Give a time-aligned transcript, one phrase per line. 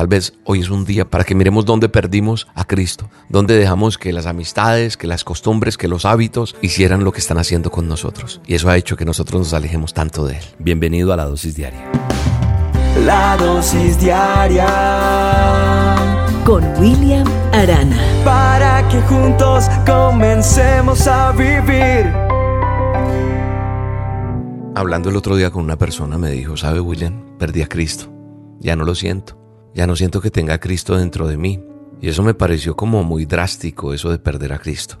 [0.00, 3.98] Tal vez hoy es un día para que miremos dónde perdimos a Cristo, dónde dejamos
[3.98, 7.86] que las amistades, que las costumbres, que los hábitos hicieran lo que están haciendo con
[7.86, 8.40] nosotros.
[8.46, 10.44] Y eso ha hecho que nosotros nos alejemos tanto de Él.
[10.58, 11.82] Bienvenido a la dosis diaria.
[13.04, 14.66] La dosis diaria
[16.46, 18.00] con William Arana.
[18.24, 22.10] Para que juntos comencemos a vivir.
[24.74, 27.36] Hablando el otro día con una persona me dijo, ¿sabe William?
[27.38, 28.10] Perdí a Cristo.
[28.60, 29.39] Ya no lo siento.
[29.74, 31.62] Ya no siento que tenga a Cristo dentro de mí.
[32.00, 34.98] Y eso me pareció como muy drástico, eso de perder a Cristo.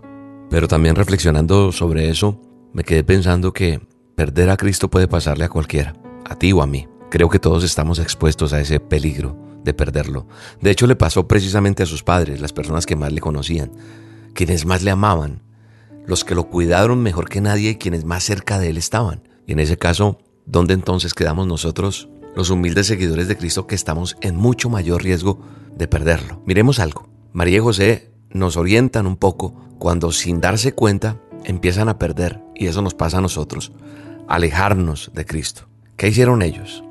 [0.50, 2.40] Pero también reflexionando sobre eso,
[2.72, 3.80] me quedé pensando que
[4.14, 5.94] perder a Cristo puede pasarle a cualquiera,
[6.28, 6.88] a ti o a mí.
[7.10, 10.26] Creo que todos estamos expuestos a ese peligro de perderlo.
[10.60, 13.72] De hecho, le pasó precisamente a sus padres, las personas que más le conocían,
[14.34, 15.42] quienes más le amaban,
[16.06, 19.22] los que lo cuidaron mejor que nadie y quienes más cerca de él estaban.
[19.46, 24.16] Y en ese caso, ¿dónde entonces quedamos nosotros los humildes seguidores de Cristo que estamos
[24.20, 25.40] en mucho mayor riesgo
[25.76, 26.42] de perderlo.
[26.46, 27.08] Miremos algo.
[27.32, 32.66] María y José nos orientan un poco cuando sin darse cuenta empiezan a perder, y
[32.66, 33.72] eso nos pasa a nosotros,
[34.28, 35.68] alejarnos de Cristo.
[35.96, 36.84] ¿Qué hicieron ellos?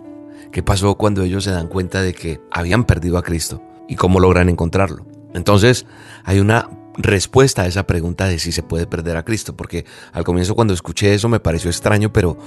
[0.52, 3.62] ¿Qué pasó cuando ellos se dan cuenta de que habían perdido a Cristo?
[3.88, 5.06] ¿Y cómo logran encontrarlo?
[5.34, 5.86] Entonces,
[6.24, 10.24] hay una respuesta a esa pregunta de si se puede perder a Cristo, porque al
[10.24, 12.38] comienzo cuando escuché eso me pareció extraño, pero,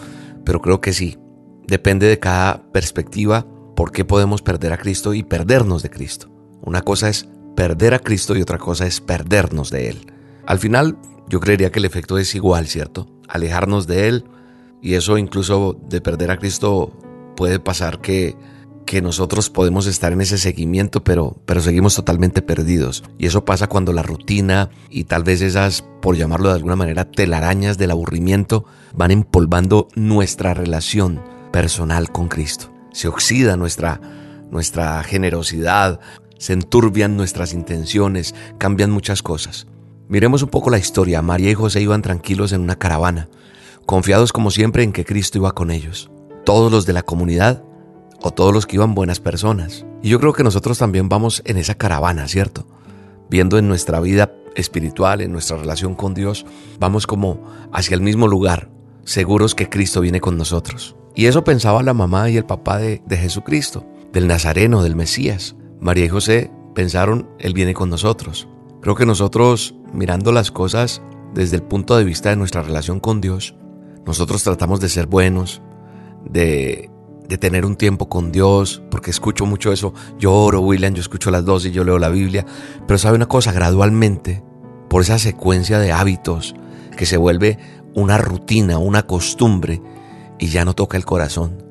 [0.44, 1.18] pero creo que sí.
[1.66, 6.30] Depende de cada perspectiva por qué podemos perder a Cristo y perdernos de Cristo.
[6.62, 10.12] Una cosa es perder a Cristo y otra cosa es perdernos de Él.
[10.46, 13.06] Al final, yo creería que el efecto es igual, ¿cierto?
[13.28, 14.24] Alejarnos de Él
[14.80, 16.92] y eso incluso de perder a Cristo
[17.36, 18.36] puede pasar que,
[18.84, 23.04] que nosotros podemos estar en ese seguimiento, pero, pero seguimos totalmente perdidos.
[23.18, 27.10] Y eso pasa cuando la rutina y tal vez esas, por llamarlo de alguna manera,
[27.10, 32.72] telarañas del aburrimiento van empolvando nuestra relación personal con Cristo.
[32.92, 34.00] Se oxida nuestra,
[34.50, 36.00] nuestra generosidad,
[36.38, 39.66] se enturbian nuestras intenciones, cambian muchas cosas.
[40.08, 41.22] Miremos un poco la historia.
[41.22, 43.28] María y José iban tranquilos en una caravana,
[43.86, 46.10] confiados como siempre en que Cristo iba con ellos.
[46.44, 47.62] Todos los de la comunidad
[48.20, 49.86] o todos los que iban buenas personas.
[50.02, 52.66] Y yo creo que nosotros también vamos en esa caravana, ¿cierto?
[53.30, 56.44] Viendo en nuestra vida espiritual, en nuestra relación con Dios,
[56.78, 57.40] vamos como
[57.72, 58.68] hacia el mismo lugar,
[59.04, 60.96] seguros que Cristo viene con nosotros.
[61.14, 65.56] Y eso pensaba la mamá y el papá de, Jesucristo, del Nazareno, del Mesías.
[65.80, 68.48] María y José pensaron, Él viene con nosotros.
[68.80, 71.02] Creo que nosotros, mirando las cosas
[71.34, 73.54] desde el punto de vista de nuestra relación con Dios,
[74.06, 75.62] nosotros tratamos de ser buenos,
[76.24, 76.90] de,
[77.28, 79.92] de tener un tiempo con Dios, porque escucho mucho eso.
[80.18, 82.46] Yo oro, William, yo escucho las dos y yo leo la Biblia.
[82.86, 84.42] Pero sabe una cosa, gradualmente,
[84.88, 86.54] por esa secuencia de hábitos
[86.96, 87.58] que se vuelve
[87.94, 89.80] una rutina, una costumbre,
[90.42, 91.62] y ya no toca el corazón.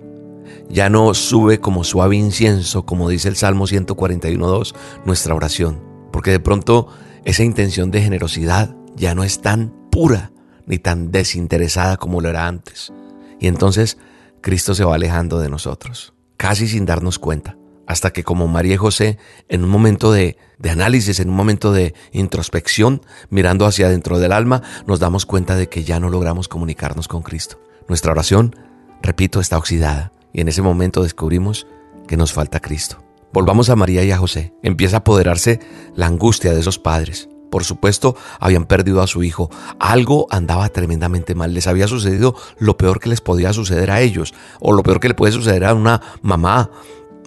[0.70, 4.74] Ya no sube como suave incienso, como dice el Salmo 141.2,
[5.04, 5.84] nuestra oración.
[6.09, 6.88] Porque de pronto
[7.26, 10.32] esa intención de generosidad ya no es tan pura
[10.66, 12.94] ni tan desinteresada como lo era antes.
[13.42, 13.98] Y entonces
[14.40, 17.58] Cristo se va alejando de nosotros, casi sin darnos cuenta,
[17.88, 19.18] hasta que como María y José,
[19.50, 24.32] en un momento de, de análisis, en un momento de introspección, mirando hacia dentro del
[24.32, 27.59] alma, nos damos cuenta de que ya no logramos comunicarnos con Cristo.
[27.91, 28.56] Nuestra oración,
[29.02, 31.68] repito, está oxidada y en ese momento descubrimos
[32.07, 33.03] que nos falta Cristo.
[33.34, 34.53] Volvamos a María y a José.
[34.63, 35.59] Empieza a apoderarse
[35.94, 37.28] la angustia de esos padres.
[37.50, 39.50] Por supuesto, habían perdido a su hijo.
[39.78, 41.53] Algo andaba tremendamente mal.
[41.53, 45.09] Les había sucedido lo peor que les podía suceder a ellos, o lo peor que
[45.09, 46.72] le puede suceder a una mamá.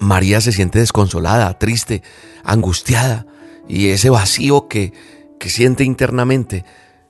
[0.01, 2.03] María se siente desconsolada, triste,
[2.43, 3.27] angustiada,
[3.69, 4.95] y ese vacío que,
[5.39, 6.65] que siente internamente.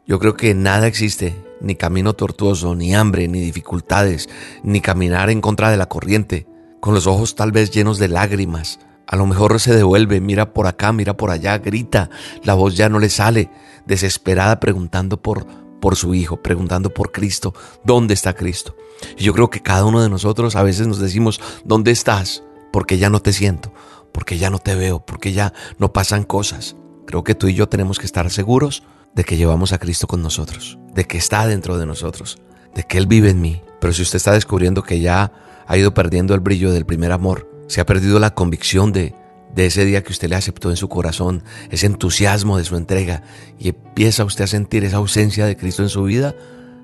[0.08, 4.28] Yo creo que nada existe ni camino tortuoso, ni hambre, ni dificultades,
[4.62, 6.46] ni caminar en contra de la corriente,
[6.80, 8.78] con los ojos tal vez llenos de lágrimas.
[9.06, 12.10] A lo mejor se devuelve, mira por acá, mira por allá, grita,
[12.42, 13.50] la voz ya no le sale,
[13.86, 15.46] desesperada preguntando por,
[15.80, 17.54] por su Hijo, preguntando por Cristo,
[17.84, 18.76] ¿dónde está Cristo?
[19.18, 22.42] Y yo creo que cada uno de nosotros a veces nos decimos, ¿dónde estás?
[22.72, 23.72] Porque ya no te siento,
[24.12, 26.76] porque ya no te veo, porque ya no pasan cosas.
[27.06, 28.82] Creo que tú y yo tenemos que estar seguros
[29.14, 32.38] de que llevamos a Cristo con nosotros, de que está dentro de nosotros,
[32.74, 33.62] de que Él vive en mí.
[33.80, 35.32] Pero si usted está descubriendo que ya
[35.66, 39.14] ha ido perdiendo el brillo del primer amor, se ha perdido la convicción de,
[39.54, 43.22] de ese día que usted le aceptó en su corazón, ese entusiasmo de su entrega,
[43.58, 46.34] y empieza usted a sentir esa ausencia de Cristo en su vida,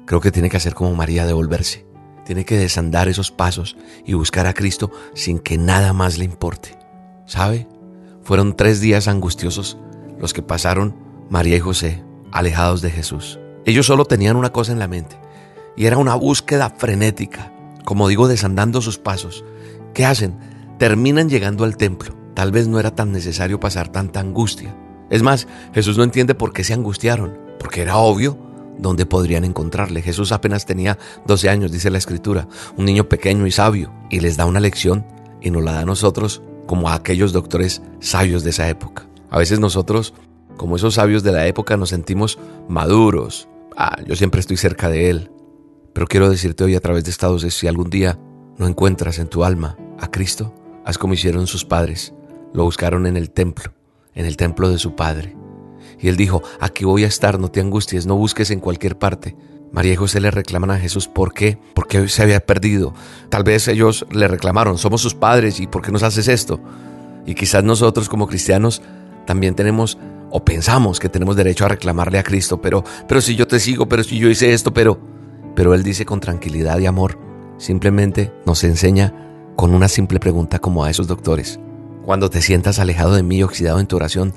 [0.06, 1.86] creo que tiene que hacer como María, devolverse.
[2.24, 3.76] Tiene que desandar esos pasos
[4.06, 6.78] y buscar a Cristo sin que nada más le importe.
[7.26, 7.66] ¿Sabe?
[8.22, 9.78] Fueron tres días angustiosos
[10.20, 10.94] los que pasaron
[11.28, 13.38] María y José alejados de Jesús.
[13.64, 15.18] Ellos solo tenían una cosa en la mente
[15.76, 17.52] y era una búsqueda frenética,
[17.84, 19.44] como digo, desandando sus pasos.
[19.94, 20.38] ¿Qué hacen?
[20.78, 24.74] Terminan llegando al templo tal vez no era tan necesario pasar tanta angustia.
[25.10, 28.38] Es más, Jesús no entiende por qué se angustiaron, porque era obvio
[28.78, 30.00] dónde podrían encontrarle.
[30.00, 32.48] Jesús apenas tenía 12 años, dice la escritura,
[32.78, 35.04] un niño pequeño y sabio, y les da una lección
[35.42, 39.06] y nos la da a nosotros como a aquellos doctores sabios de esa época.
[39.28, 40.14] A veces nosotros,
[40.60, 43.48] como esos sabios de la época, nos sentimos maduros.
[43.78, 45.30] Ah, yo siempre estoy cerca de Él.
[45.94, 48.18] Pero quiero decirte hoy a través de esta dosis, si algún día
[48.58, 50.52] no encuentras en tu alma a Cristo,
[50.84, 52.12] haz como hicieron sus padres.
[52.52, 53.72] Lo buscaron en el templo,
[54.14, 55.34] en el templo de su padre.
[55.98, 59.34] Y él dijo, aquí voy a estar, no te angusties, no busques en cualquier parte.
[59.72, 62.92] María y José le reclaman a Jesús por qué, porque se había perdido.
[63.30, 66.60] Tal vez ellos le reclamaron, somos sus padres y ¿por qué nos haces esto?
[67.24, 68.82] Y quizás nosotros como cristianos
[69.24, 69.96] también tenemos
[70.30, 73.88] o pensamos que tenemos derecho a reclamarle a Cristo, pero, pero si yo te sigo,
[73.88, 75.00] pero si yo hice esto, pero,
[75.54, 77.18] pero Él dice con tranquilidad y amor,
[77.58, 79.14] simplemente nos enseña
[79.56, 81.60] con una simple pregunta como a esos doctores.
[82.04, 84.32] Cuando te sientas alejado de mí oxidado en tu oración,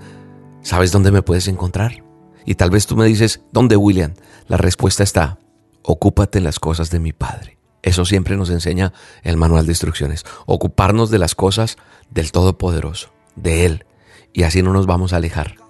[0.62, 2.04] ¿sabes dónde me puedes encontrar?
[2.46, 4.14] Y tal vez tú me dices, ¿dónde William?
[4.48, 5.40] La respuesta está,
[5.82, 7.58] ocúpate las cosas de mi Padre.
[7.82, 8.94] Eso siempre nos enseña
[9.24, 11.78] el manual de instrucciones, ocuparnos de las cosas
[12.10, 13.86] del Todopoderoso, de Él,
[14.32, 15.63] y así no nos vamos a alejar.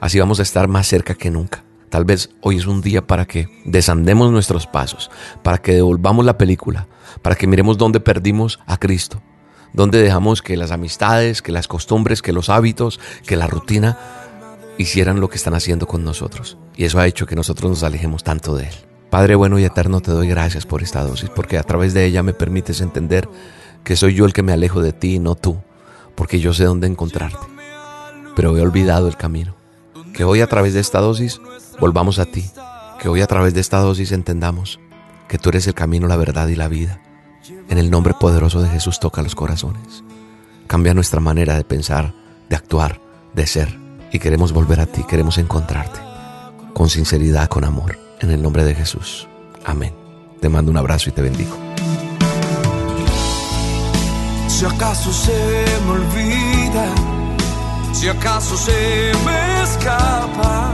[0.00, 1.64] Así vamos a estar más cerca que nunca.
[1.90, 5.10] Tal vez hoy es un día para que desandemos nuestros pasos,
[5.42, 6.86] para que devolvamos la película,
[7.22, 9.20] para que miremos dónde perdimos a Cristo,
[9.72, 13.98] dónde dejamos que las amistades, que las costumbres, que los hábitos, que la rutina
[14.78, 16.56] hicieran lo que están haciendo con nosotros.
[16.76, 18.74] Y eso ha hecho que nosotros nos alejemos tanto de Él.
[19.10, 22.22] Padre bueno y eterno, te doy gracias por esta dosis, porque a través de ella
[22.22, 23.28] me permites entender
[23.82, 25.58] que soy yo el que me alejo de ti y no tú,
[26.14, 27.50] porque yo sé dónde encontrarte
[28.40, 29.59] pero he olvidado el camino.
[30.14, 31.40] Que hoy a través de esta dosis
[31.78, 32.50] volvamos a ti.
[33.00, 34.80] Que hoy a través de esta dosis entendamos
[35.28, 37.00] que tú eres el camino, la verdad y la vida.
[37.68, 40.02] En el nombre poderoso de Jesús toca los corazones.
[40.66, 42.14] Cambia nuestra manera de pensar,
[42.48, 43.00] de actuar,
[43.34, 43.78] de ser.
[44.12, 46.00] Y queremos volver a ti, queremos encontrarte.
[46.74, 47.98] Con sinceridad, con amor.
[48.20, 49.28] En el nombre de Jesús.
[49.64, 49.94] Amén.
[50.40, 51.56] Te mando un abrazo y te bendigo.
[54.48, 57.19] Si acaso se me olvida
[57.92, 60.72] si acaso se me escapa.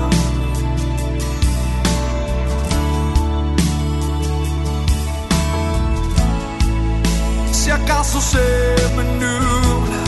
[7.52, 10.02] Si acaso se me nubla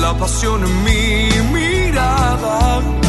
[0.00, 3.03] la pasión en mi mirada.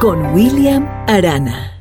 [0.00, 1.75] Con William Arana.